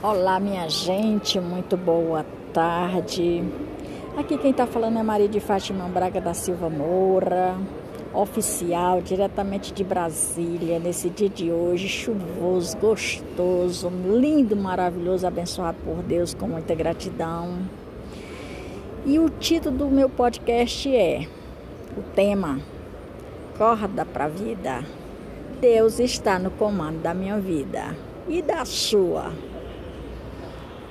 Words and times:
Olá, 0.00 0.38
minha 0.38 0.68
gente, 0.68 1.40
muito 1.40 1.76
boa 1.76 2.24
tarde. 2.52 3.42
Aqui 4.16 4.38
quem 4.38 4.52
está 4.52 4.64
falando 4.64 4.96
é 4.96 5.02
Maria 5.02 5.26
de 5.26 5.40
Fátima 5.40 5.88
Braga 5.88 6.20
da 6.20 6.32
Silva 6.32 6.70
Moura, 6.70 7.56
oficial, 8.14 9.02
diretamente 9.02 9.72
de 9.72 9.82
Brasília, 9.82 10.78
nesse 10.78 11.10
dia 11.10 11.28
de 11.28 11.50
hoje, 11.50 11.88
chuvoso, 11.88 12.76
gostoso, 12.76 13.90
lindo, 13.90 14.54
maravilhoso, 14.54 15.26
abençoado 15.26 15.78
por 15.84 15.96
Deus, 16.04 16.32
com 16.32 16.46
muita 16.46 16.76
gratidão. 16.76 17.58
E 19.04 19.18
o 19.18 19.28
título 19.28 19.78
do 19.78 19.86
meu 19.88 20.08
podcast 20.08 20.94
é 20.94 21.26
o 21.96 22.02
tema 22.14 22.60
Corda 23.58 24.04
para 24.04 24.26
a 24.26 24.28
vida. 24.28 24.84
Deus 25.60 25.98
está 25.98 26.38
no 26.38 26.52
comando 26.52 27.02
da 27.02 27.12
minha 27.12 27.36
vida 27.40 27.96
e 28.28 28.40
da 28.40 28.64
sua. 28.64 29.32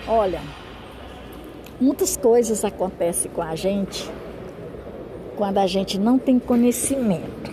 Olha, 0.09 0.39
muitas 1.81 2.16
coisas 2.16 2.63
acontecem 2.63 3.29
com 3.29 3.41
a 3.41 3.55
gente 3.55 4.09
quando 5.35 5.57
a 5.57 5.67
gente 5.67 5.99
não 5.99 6.17
tem 6.17 6.39
conhecimento. 6.39 7.52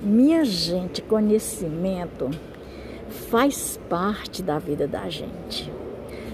Minha 0.00 0.44
gente, 0.44 1.02
conhecimento 1.02 2.30
faz 3.28 3.76
parte 3.88 4.40
da 4.40 4.56
vida 4.56 4.86
da 4.86 5.08
gente. 5.08 5.68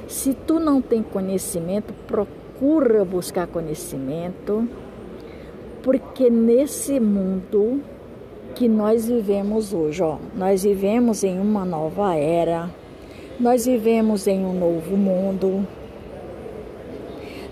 Se 0.06 0.34
tu 0.34 0.60
não 0.60 0.82
tem 0.82 1.02
conhecimento, 1.02 1.94
procura 2.06 3.02
buscar 3.02 3.46
conhecimento, 3.46 4.68
porque 5.82 6.28
nesse 6.28 7.00
mundo 7.00 7.80
que 8.54 8.68
nós 8.68 9.08
vivemos 9.08 9.72
hoje, 9.72 10.02
ó, 10.02 10.18
nós 10.36 10.64
vivemos 10.64 11.24
em 11.24 11.40
uma 11.40 11.64
nova 11.64 12.14
era 12.14 12.68
nós 13.42 13.66
vivemos 13.66 14.28
em 14.28 14.46
um 14.46 14.52
novo 14.52 14.96
mundo. 14.96 15.66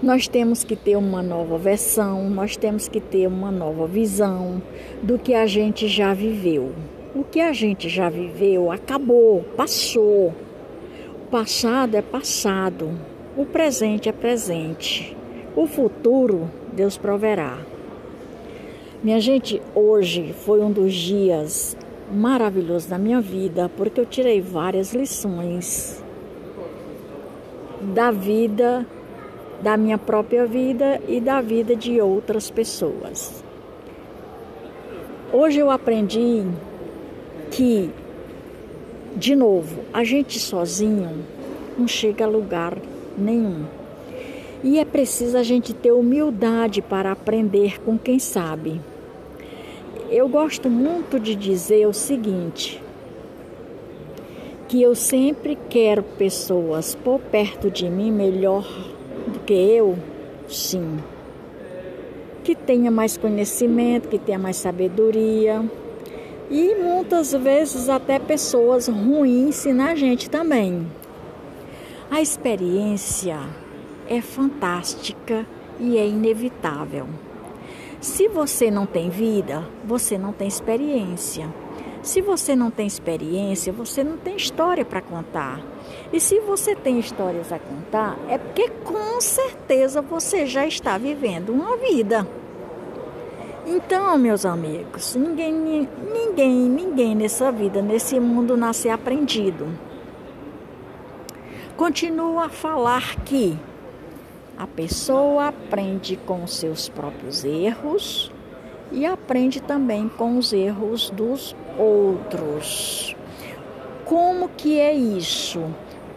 Nós 0.00 0.28
temos 0.28 0.62
que 0.62 0.76
ter 0.76 0.94
uma 0.94 1.20
nova 1.20 1.58
versão, 1.58 2.30
nós 2.30 2.56
temos 2.56 2.86
que 2.86 3.00
ter 3.00 3.26
uma 3.26 3.50
nova 3.50 3.88
visão 3.88 4.62
do 5.02 5.18
que 5.18 5.34
a 5.34 5.46
gente 5.46 5.88
já 5.88 6.14
viveu. 6.14 6.70
O 7.12 7.24
que 7.24 7.40
a 7.40 7.52
gente 7.52 7.88
já 7.88 8.08
viveu 8.08 8.70
acabou, 8.70 9.42
passou. 9.56 10.32
O 11.24 11.26
passado 11.28 11.96
é 11.96 12.02
passado, 12.02 12.92
o 13.36 13.44
presente 13.44 14.08
é 14.08 14.12
presente. 14.12 15.16
O 15.56 15.66
futuro 15.66 16.48
Deus 16.72 16.96
proverá. 16.96 17.58
Minha 19.02 19.18
gente, 19.18 19.60
hoje 19.74 20.32
foi 20.44 20.60
um 20.60 20.70
dos 20.70 20.94
dias 20.94 21.76
maravilhoso 22.10 22.88
da 22.88 22.98
minha 22.98 23.20
vida, 23.20 23.70
porque 23.76 24.00
eu 24.00 24.06
tirei 24.06 24.40
várias 24.40 24.92
lições 24.92 26.02
da 27.94 28.10
vida, 28.10 28.86
da 29.62 29.76
minha 29.76 29.98
própria 29.98 30.46
vida 30.46 31.00
e 31.08 31.20
da 31.20 31.40
vida 31.40 31.76
de 31.76 32.00
outras 32.00 32.50
pessoas. 32.50 33.42
Hoje 35.32 35.60
eu 35.60 35.70
aprendi 35.70 36.44
que, 37.50 37.90
de 39.16 39.36
novo, 39.36 39.82
a 39.92 40.02
gente 40.02 40.38
sozinho 40.38 41.24
não 41.78 41.86
chega 41.86 42.24
a 42.24 42.28
lugar 42.28 42.76
nenhum. 43.16 43.64
E 44.62 44.78
é 44.78 44.84
preciso 44.84 45.38
a 45.38 45.42
gente 45.42 45.72
ter 45.72 45.92
humildade 45.92 46.82
para 46.82 47.12
aprender 47.12 47.80
com 47.80 47.96
quem 47.96 48.18
sabe. 48.18 48.80
Eu 50.12 50.28
gosto 50.28 50.68
muito 50.68 51.20
de 51.20 51.36
dizer 51.36 51.86
o 51.86 51.92
seguinte: 51.92 52.82
que 54.66 54.82
eu 54.82 54.92
sempre 54.96 55.56
quero 55.68 56.02
pessoas 56.02 56.96
por 56.96 57.20
perto 57.20 57.70
de 57.70 57.88
mim 57.88 58.10
melhor 58.10 58.66
do 59.28 59.38
que 59.38 59.52
eu, 59.52 59.96
sim. 60.48 60.98
Que 62.42 62.56
tenha 62.56 62.90
mais 62.90 63.16
conhecimento, 63.16 64.08
que 64.08 64.18
tenha 64.18 64.38
mais 64.38 64.56
sabedoria. 64.56 65.64
E 66.50 66.74
muitas 66.74 67.32
vezes 67.32 67.88
até 67.88 68.18
pessoas 68.18 68.88
ruins 68.88 69.64
na 69.66 69.94
gente 69.94 70.28
também. 70.28 70.88
A 72.10 72.20
experiência 72.20 73.38
é 74.08 74.20
fantástica 74.20 75.46
e 75.78 75.96
é 75.96 76.04
inevitável. 76.04 77.06
Se 78.00 78.28
você 78.28 78.70
não 78.70 78.86
tem 78.86 79.10
vida, 79.10 79.62
você 79.84 80.16
não 80.16 80.32
tem 80.32 80.48
experiência. 80.48 81.52
Se 82.02 82.22
você 82.22 82.56
não 82.56 82.70
tem 82.70 82.86
experiência, 82.86 83.74
você 83.74 84.02
não 84.02 84.16
tem 84.16 84.36
história 84.36 84.86
para 84.86 85.02
contar. 85.02 85.60
E 86.10 86.18
se 86.18 86.40
você 86.40 86.74
tem 86.74 86.98
histórias 86.98 87.52
a 87.52 87.58
contar, 87.58 88.16
é 88.26 88.38
porque 88.38 88.70
com 88.70 89.20
certeza 89.20 90.00
você 90.00 90.46
já 90.46 90.66
está 90.66 90.96
vivendo 90.96 91.50
uma 91.50 91.76
vida. 91.76 92.26
Então, 93.66 94.16
meus 94.16 94.46
amigos, 94.46 95.14
ninguém, 95.14 95.52
ninguém, 95.52 96.50
ninguém 96.54 97.14
nessa 97.14 97.52
vida, 97.52 97.82
nesse 97.82 98.18
mundo 98.18 98.56
nasce 98.56 98.88
aprendido. 98.88 99.68
Continuo 101.76 102.40
a 102.40 102.48
falar 102.48 103.16
que 103.26 103.58
a 104.60 104.66
pessoa 104.66 105.48
aprende 105.48 106.18
com 106.18 106.46
seus 106.46 106.86
próprios 106.86 107.46
erros 107.46 108.30
e 108.92 109.06
aprende 109.06 109.58
também 109.58 110.06
com 110.06 110.36
os 110.36 110.52
erros 110.52 111.08
dos 111.08 111.56
outros. 111.78 113.16
Como 114.04 114.50
que 114.50 114.78
é 114.78 114.92
isso? 114.92 115.64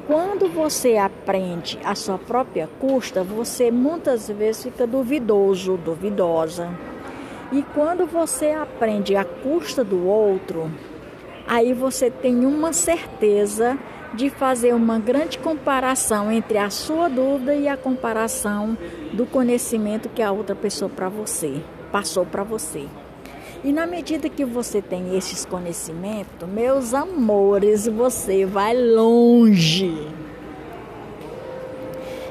Quando 0.07 0.49
você 0.49 0.97
aprende 0.97 1.79
a 1.85 1.95
sua 1.95 2.17
própria 2.17 2.67
custa, 2.81 3.23
você 3.23 3.71
muitas 3.71 4.27
vezes 4.27 4.63
fica 4.63 4.85
duvidoso, 4.85 5.77
duvidosa. 5.77 6.69
E 7.49 7.63
quando 7.73 8.05
você 8.05 8.51
aprende 8.51 9.15
a 9.15 9.23
custa 9.23 9.85
do 9.85 10.05
outro, 10.05 10.69
aí 11.47 11.71
você 11.71 12.11
tem 12.11 12.45
uma 12.45 12.73
certeza 12.73 13.79
de 14.13 14.29
fazer 14.29 14.73
uma 14.73 14.99
grande 14.99 15.39
comparação 15.39 16.31
entre 16.31 16.57
a 16.57 16.69
sua 16.69 17.09
dúvida 17.09 17.55
e 17.55 17.67
a 17.67 17.75
comparação 17.75 18.77
do 19.11 19.25
conhecimento 19.25 20.09
que 20.09 20.21
a 20.21 20.31
outra 20.31 20.55
pessoa 20.55 20.89
para 20.89 21.09
você 21.09 21.61
passou 21.91 22.25
para 22.25 22.43
você. 22.43 22.85
E 23.63 23.71
na 23.71 23.87
medida 23.87 24.29
que 24.29 24.43
você 24.43 24.81
tem 24.81 25.15
esses 25.15 25.45
conhecimentos, 25.45 26.47
meus 26.47 26.93
amores, 26.93 27.87
você 27.87 28.45
vai 28.45 28.75
longe. 28.75 30.07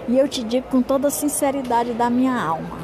E 0.08 0.18
eu 0.18 0.28
te 0.28 0.44
digo 0.44 0.66
com 0.68 0.82
toda 0.82 1.08
a 1.08 1.10
sinceridade 1.10 1.94
da 1.94 2.10
minha 2.10 2.38
alma: 2.38 2.78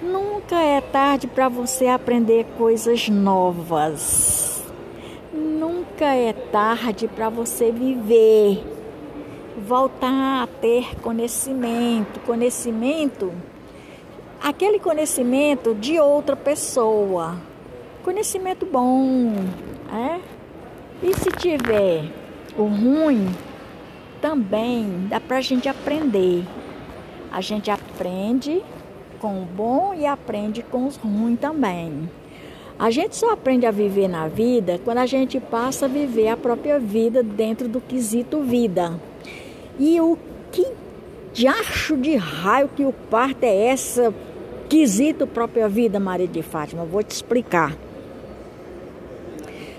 nunca 0.00 0.56
é 0.56 0.80
tarde 0.80 1.26
para 1.26 1.48
você 1.48 1.86
aprender 1.86 2.46
coisas 2.56 3.08
novas 3.08 4.49
nunca 5.60 6.06
é 6.14 6.32
tarde 6.32 7.06
para 7.06 7.28
você 7.28 7.70
viver, 7.70 8.64
voltar 9.58 10.44
a 10.44 10.46
ter 10.46 10.98
conhecimento, 11.02 12.18
conhecimento, 12.20 13.30
aquele 14.42 14.78
conhecimento 14.78 15.74
de 15.74 16.00
outra 16.00 16.34
pessoa, 16.34 17.36
conhecimento 18.02 18.64
bom, 18.64 19.34
é? 19.92 20.18
E 21.02 21.14
se 21.14 21.30
tiver 21.32 22.10
o 22.56 22.62
ruim, 22.62 23.28
também 24.18 25.08
dá 25.10 25.20
para 25.20 25.36
a 25.36 25.42
gente 25.42 25.68
aprender. 25.68 26.42
A 27.30 27.42
gente 27.42 27.70
aprende 27.70 28.62
com 29.20 29.42
o 29.42 29.44
bom 29.44 29.92
e 29.92 30.06
aprende 30.06 30.62
com 30.62 30.86
os 30.86 30.96
ruins 30.96 31.38
também. 31.38 32.08
A 32.80 32.90
gente 32.90 33.14
só 33.14 33.34
aprende 33.34 33.66
a 33.66 33.70
viver 33.70 34.08
na 34.08 34.26
vida 34.26 34.80
quando 34.82 34.98
a 34.98 35.06
gente 35.06 35.38
passa 35.38 35.84
a 35.84 35.88
viver 35.88 36.28
a 36.28 36.36
própria 36.36 36.78
vida 36.78 37.22
dentro 37.22 37.68
do 37.68 37.78
quesito 37.78 38.40
vida. 38.40 38.98
E 39.78 40.00
o 40.00 40.16
que 40.50 40.66
diacho 41.34 41.94
de 41.98 42.16
raio 42.16 42.70
que 42.74 42.82
o 42.82 42.92
parto 43.10 43.44
é 43.44 43.66
essa 43.66 44.14
quesito 44.66 45.26
própria 45.26 45.68
vida, 45.68 46.00
Maria 46.00 46.26
de 46.26 46.40
Fátima? 46.40 46.86
Vou 46.86 47.02
te 47.02 47.10
explicar. 47.10 47.76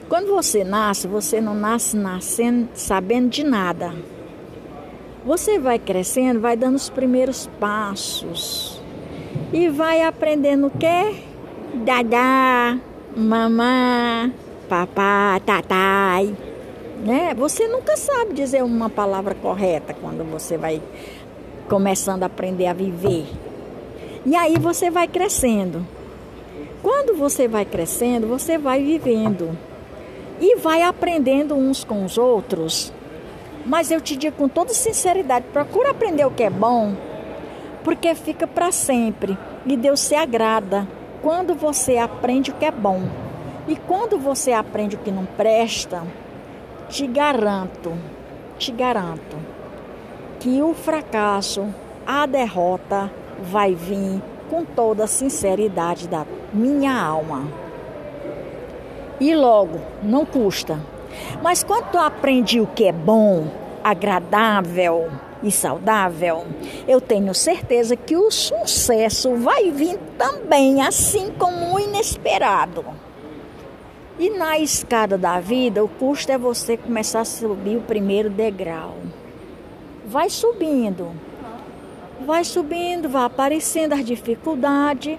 Quando 0.07 0.27
você 0.27 0.63
nasce, 0.63 1.07
você 1.07 1.41
não 1.41 1.55
nasce 1.55 1.97
nascendo 1.97 2.69
sabendo 2.75 3.29
de 3.29 3.43
nada. 3.43 3.95
Você 5.25 5.57
vai 5.57 5.79
crescendo, 5.79 6.39
vai 6.39 6.55
dando 6.55 6.75
os 6.75 6.87
primeiros 6.87 7.47
passos 7.59 8.79
e 9.51 9.69
vai 9.69 10.03
aprendendo 10.03 10.67
o 10.67 10.69
que? 10.69 11.31
Dadá, 11.83 12.77
mamá, 13.15 14.31
papá, 14.69 15.39
tatai, 15.45 16.35
né? 17.05 17.33
Você 17.35 17.67
nunca 17.67 17.97
sabe 17.97 18.33
dizer 18.33 18.63
uma 18.63 18.89
palavra 18.89 19.35
correta 19.35 19.93
quando 19.93 20.23
você 20.23 20.57
vai 20.57 20.81
começando 21.67 22.23
a 22.23 22.27
aprender 22.27 22.67
a 22.67 22.73
viver. 22.73 23.25
E 24.25 24.35
aí 24.35 24.57
você 24.57 24.89
vai 24.89 25.07
crescendo. 25.07 25.85
Quando 26.81 27.15
você 27.15 27.47
vai 27.47 27.65
crescendo, 27.65 28.27
você 28.27 28.57
vai 28.57 28.83
vivendo 28.83 29.57
e 30.39 30.55
vai 30.57 30.81
aprendendo 30.81 31.55
uns 31.55 31.83
com 31.83 32.03
os 32.03 32.17
outros 32.17 32.91
Mas 33.65 33.91
eu 33.91 34.01
te 34.01 34.15
digo 34.15 34.35
com 34.35 34.47
toda 34.47 34.73
sinceridade, 34.73 35.45
procura 35.53 35.91
aprender 35.91 36.25
o 36.25 36.31
que 36.31 36.43
é 36.43 36.49
bom, 36.49 36.95
porque 37.83 38.15
fica 38.15 38.47
para 38.47 38.71
sempre 38.71 39.37
e 39.65 39.77
Deus 39.77 39.99
se 39.99 40.15
agrada 40.15 40.87
quando 41.21 41.53
você 41.53 41.97
aprende 41.97 42.51
o 42.51 42.53
que 42.53 42.65
é 42.65 42.71
bom. 42.71 43.01
E 43.67 43.75
quando 43.75 44.17
você 44.17 44.51
aprende 44.51 44.95
o 44.95 44.99
que 44.99 45.11
não 45.11 45.25
presta, 45.25 46.03
te 46.89 47.05
garanto, 47.05 47.93
te 48.57 48.71
garanto 48.71 49.37
que 50.39 50.61
o 50.61 50.73
fracasso, 50.73 51.67
a 52.05 52.25
derrota 52.25 53.11
vai 53.39 53.75
vir 53.75 54.21
com 54.49 54.65
toda 54.65 55.03
a 55.03 55.07
sinceridade 55.07 56.07
da 56.07 56.25
minha 56.51 56.99
alma. 56.99 57.43
E 59.19 59.35
logo, 59.35 59.79
não 60.01 60.25
custa. 60.25 60.79
Mas 61.43 61.63
quando 61.63 61.91
tu 61.91 61.99
aprende 61.99 62.59
o 62.59 62.65
que 62.65 62.85
é 62.85 62.91
bom, 62.91 63.45
agradável 63.83 65.11
e 65.43 65.51
saudável, 65.51 66.45
eu 66.87 67.01
tenho 67.01 67.33
certeza 67.33 67.95
que 67.95 68.15
o 68.15 68.29
sucesso 68.29 69.35
vai 69.35 69.71
vir 69.71 69.97
também, 70.17 70.81
assim 70.81 71.31
como 71.37 71.73
o 71.73 71.79
inesperado. 71.79 72.85
E 74.19 74.29
na 74.29 74.59
escada 74.59 75.17
da 75.17 75.39
vida, 75.39 75.83
o 75.83 75.87
custo 75.87 76.31
é 76.31 76.37
você 76.37 76.77
começar 76.77 77.21
a 77.21 77.25
subir 77.25 77.77
o 77.77 77.81
primeiro 77.81 78.29
degrau. 78.29 78.95
Vai 80.05 80.29
subindo, 80.29 81.11
vai 82.25 82.43
subindo, 82.43 83.09
vai 83.09 83.25
aparecendo 83.25 83.93
as 83.93 84.05
dificuldades, 84.05 85.17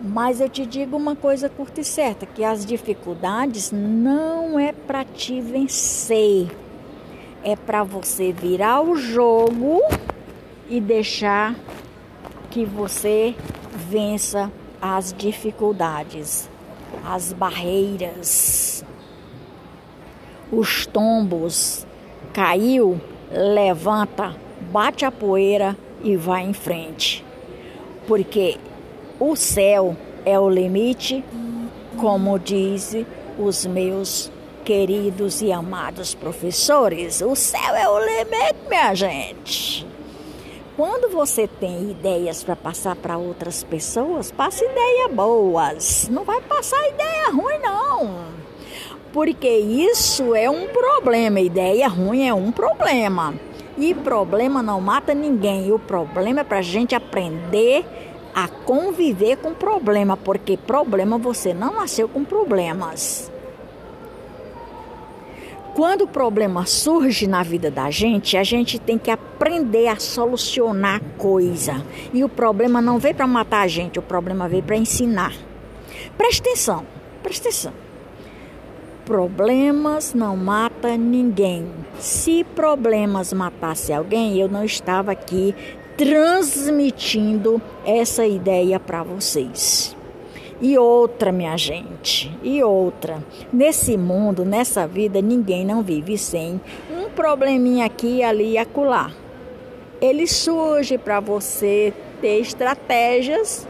mas 0.00 0.40
eu 0.40 0.48
te 0.48 0.64
digo 0.66 0.96
uma 0.96 1.16
coisa 1.16 1.48
curta 1.48 1.80
e 1.80 1.84
certa, 1.84 2.26
que 2.26 2.44
as 2.44 2.64
dificuldades 2.64 3.72
não 3.72 4.58
é 4.58 4.72
para 4.72 5.04
te 5.04 5.40
vencer. 5.40 6.48
É 7.46 7.54
para 7.54 7.82
você 7.82 8.32
virar 8.32 8.82
o 8.82 8.96
jogo 8.96 9.80
e 10.68 10.80
deixar 10.80 11.54
que 12.50 12.64
você 12.64 13.34
vença 13.88 14.50
as 14.82 15.14
dificuldades 15.16 16.50
as 17.04 17.32
barreiras, 17.32 18.84
os 20.50 20.86
tombos. 20.86 21.86
Caiu, 22.32 23.00
levanta, 23.30 24.34
bate 24.72 25.04
a 25.04 25.10
poeira 25.10 25.76
e 26.02 26.16
vai 26.16 26.42
em 26.42 26.52
frente. 26.52 27.24
Porque 28.06 28.58
o 29.18 29.34
céu 29.34 29.96
é 30.24 30.38
o 30.38 30.50
limite, 30.50 31.24
como 31.96 32.38
dizem 32.38 33.06
os 33.38 33.64
meus 33.64 34.30
queridos 34.66 35.42
e 35.42 35.52
amados 35.52 36.12
professores. 36.12 37.20
O 37.20 37.36
céu 37.36 37.72
é 37.76 37.88
o 37.88 38.00
limite, 38.00 38.68
minha 38.68 38.92
gente. 38.96 39.86
Quando 40.76 41.08
você 41.08 41.46
tem 41.46 41.92
ideias 41.92 42.42
para 42.42 42.56
passar 42.56 42.96
para 42.96 43.16
outras 43.16 43.62
pessoas, 43.62 44.32
passa 44.32 44.64
ideias 44.64 45.12
boas. 45.12 46.08
Não 46.10 46.24
vai 46.24 46.40
passar 46.40 46.84
ideia 46.88 47.30
ruim, 47.30 47.58
não. 47.62 48.24
Porque 49.12 49.48
isso 49.48 50.34
é 50.34 50.50
um 50.50 50.66
problema. 50.66 51.38
Ideia 51.38 51.86
ruim 51.86 52.26
é 52.26 52.34
um 52.34 52.50
problema. 52.50 53.34
E 53.78 53.94
problema 53.94 54.64
não 54.64 54.80
mata 54.80 55.14
ninguém. 55.14 55.70
O 55.70 55.78
problema 55.78 56.40
é 56.40 56.44
para 56.44 56.58
a 56.58 56.62
gente 56.62 56.92
aprender 56.92 57.86
a 58.34 58.48
conviver 58.48 59.36
com 59.36 59.54
problema. 59.54 60.16
Porque 60.16 60.56
problema 60.56 61.18
você 61.18 61.54
não 61.54 61.74
nasceu 61.74 62.08
com 62.08 62.24
problemas. 62.24 63.30
Quando 65.76 66.04
o 66.04 66.08
problema 66.08 66.64
surge 66.64 67.26
na 67.26 67.42
vida 67.42 67.70
da 67.70 67.90
gente, 67.90 68.34
a 68.38 68.42
gente 68.42 68.78
tem 68.78 68.96
que 68.96 69.10
aprender 69.10 69.88
a 69.88 69.96
solucionar 69.96 71.02
coisa. 71.18 71.84
E 72.14 72.24
o 72.24 72.30
problema 72.30 72.80
não 72.80 72.98
veio 72.98 73.14
para 73.14 73.26
matar 73.26 73.60
a 73.60 73.68
gente, 73.68 73.98
o 73.98 74.02
problema 74.02 74.48
veio 74.48 74.62
para 74.62 74.78
ensinar. 74.78 75.34
Presta 76.16 76.48
atenção, 76.48 76.86
presta 77.22 77.50
atenção. 77.50 77.74
Problemas 79.04 80.14
não 80.14 80.34
matam 80.34 80.96
ninguém. 80.96 81.70
Se 81.98 82.42
problemas 82.42 83.34
matasse 83.34 83.92
alguém, 83.92 84.40
eu 84.40 84.48
não 84.48 84.64
estava 84.64 85.12
aqui 85.12 85.54
transmitindo 85.94 87.60
essa 87.84 88.26
ideia 88.26 88.80
para 88.80 89.02
vocês. 89.02 89.95
E 90.60 90.78
outra, 90.78 91.30
minha 91.30 91.56
gente, 91.56 92.34
e 92.42 92.62
outra. 92.62 93.22
Nesse 93.52 93.96
mundo, 93.96 94.44
nessa 94.44 94.86
vida, 94.86 95.20
ninguém 95.20 95.66
não 95.66 95.82
vive 95.82 96.16
sem 96.16 96.60
um 96.90 97.10
probleminha 97.10 97.84
aqui, 97.84 98.22
ali 98.22 98.52
e 98.52 98.58
acolá. 98.58 99.10
Ele 100.00 100.26
surge 100.26 100.96
para 100.96 101.20
você 101.20 101.92
ter 102.20 102.40
estratégias 102.40 103.68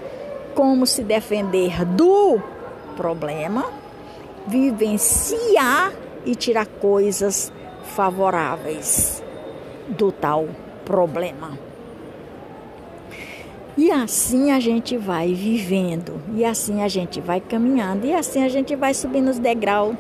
como 0.55 0.87
se 0.87 1.03
defender 1.03 1.85
do 1.85 2.41
problema, 2.97 3.67
vivenciar 4.47 5.93
e 6.25 6.35
tirar 6.35 6.67
coisas 6.67 7.53
favoráveis 7.83 9.23
do 9.89 10.11
tal 10.13 10.49
problema. 10.85 11.66
E 13.77 13.91
assim 13.91 14.53
a 14.53 14.59
gente 14.59 14.97
vai 14.97 15.35
vivendo, 15.35 16.19
e 16.35 16.47
assim 16.47 16.83
a 16.83 16.89
gente 16.89 17.21
vai 17.21 17.43
caminhando, 17.43 18.07
e 18.07 18.15
assim 18.15 18.43
a 18.43 18.49
gente 18.49 18.75
vai 18.75 18.95
subindo 18.95 19.29
os 19.29 19.39
degraus 19.39 19.95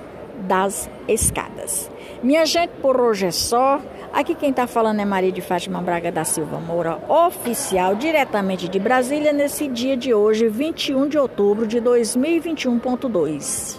das 0.48 0.88
escadas. 1.06 1.90
Minha 2.22 2.46
gente, 2.46 2.70
por 2.80 2.98
hoje 2.98 3.26
é 3.26 3.30
só. 3.30 3.78
Aqui 4.14 4.34
quem 4.34 4.48
está 4.48 4.66
falando 4.66 5.00
é 5.00 5.04
Maria 5.04 5.30
de 5.30 5.42
Fátima 5.42 5.82
Braga 5.82 6.10
da 6.10 6.24
Silva 6.24 6.58
Moura, 6.58 6.98
oficial, 7.06 7.94
diretamente 7.94 8.66
de 8.66 8.78
Brasília, 8.78 9.30
nesse 9.30 9.68
dia 9.68 9.94
de 9.94 10.14
hoje, 10.14 10.48
21 10.48 11.06
de 11.06 11.18
outubro 11.18 11.66
de 11.66 11.78
2021.2. 11.78 13.78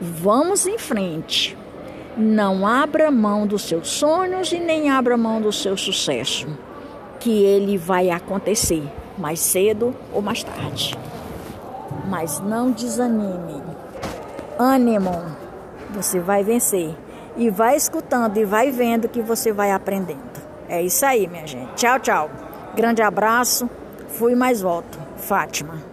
Vamos 0.00 0.66
em 0.66 0.76
frente. 0.76 1.56
Não 2.16 2.66
abra 2.66 3.12
mão 3.12 3.46
dos 3.46 3.62
seus 3.62 3.90
sonhos 3.90 4.50
e 4.50 4.58
nem 4.58 4.90
abra 4.90 5.16
mão 5.16 5.40
do 5.40 5.52
seu 5.52 5.76
sucesso 5.76 6.48
que 7.18 7.44
ele 7.44 7.76
vai 7.76 8.10
acontecer 8.10 8.82
mais 9.18 9.40
cedo 9.40 9.94
ou 10.12 10.22
mais 10.22 10.42
tarde. 10.42 10.96
Mas 12.06 12.40
não 12.40 12.70
desanime. 12.70 13.62
Ânimo. 14.58 15.12
Você 15.90 16.20
vai 16.20 16.42
vencer. 16.42 16.94
E 17.36 17.50
vai 17.50 17.76
escutando 17.76 18.36
e 18.38 18.44
vai 18.44 18.70
vendo 18.70 19.08
que 19.08 19.20
você 19.20 19.52
vai 19.52 19.70
aprendendo. 19.70 20.18
É 20.68 20.82
isso 20.82 21.04
aí, 21.06 21.26
minha 21.26 21.46
gente. 21.46 21.72
Tchau, 21.74 21.98
tchau. 22.00 22.30
Grande 22.74 23.02
abraço. 23.02 23.68
Fui 24.08 24.34
mais 24.34 24.60
volto. 24.60 24.98
Fátima. 25.16 25.87